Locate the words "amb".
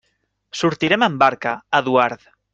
1.09-1.21